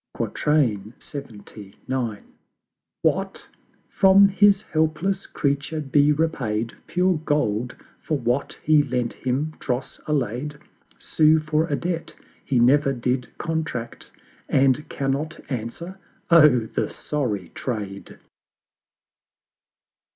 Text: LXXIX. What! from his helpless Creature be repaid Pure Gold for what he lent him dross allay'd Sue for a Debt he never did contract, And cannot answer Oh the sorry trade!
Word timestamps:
LXXIX. 0.17 1.75
What! 3.03 3.47
from 3.87 4.29
his 4.29 4.63
helpless 4.63 5.27
Creature 5.27 5.81
be 5.81 6.11
repaid 6.11 6.73
Pure 6.87 7.17
Gold 7.23 7.75
for 7.99 8.17
what 8.17 8.57
he 8.63 8.81
lent 8.81 9.13
him 9.13 9.53
dross 9.59 9.99
allay'd 10.07 10.57
Sue 10.97 11.37
for 11.39 11.67
a 11.67 11.75
Debt 11.75 12.15
he 12.43 12.59
never 12.59 12.93
did 12.93 13.27
contract, 13.37 14.09
And 14.49 14.89
cannot 14.89 15.39
answer 15.51 15.99
Oh 16.31 16.61
the 16.61 16.89
sorry 16.89 17.49
trade! 17.49 18.17